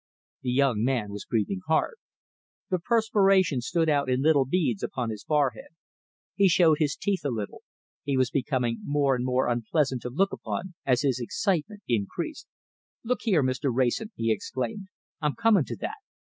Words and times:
The 0.41 0.49
young 0.51 0.83
man 0.83 1.11
was 1.11 1.27
breathing 1.29 1.61
hard. 1.67 1.97
The 2.71 2.79
perspiration 2.79 3.61
stood 3.61 3.87
out 3.87 4.09
in 4.09 4.23
little 4.23 4.45
beads 4.45 4.81
upon 4.81 5.11
his 5.11 5.23
forehead. 5.23 5.67
He 6.33 6.49
showed 6.49 6.79
his 6.79 6.95
teeth 6.95 7.23
a 7.23 7.29
little. 7.29 7.61
He 8.03 8.17
was 8.17 8.31
becoming 8.31 8.79
more 8.83 9.15
and 9.15 9.23
more 9.23 9.47
unpleasant 9.47 10.01
to 10.01 10.09
look 10.09 10.31
upon 10.31 10.73
as 10.87 11.03
his 11.03 11.19
excitement 11.19 11.83
increased. 11.87 12.47
"Look 13.03 13.19
here, 13.25 13.43
Mr. 13.43 13.69
Wrayson!" 13.71 14.11
he 14.15 14.31
exclaimed. 14.31 14.87
"I'm 15.21 15.35
coming 15.35 15.65
to 15.65 15.75
that. 15.81 15.97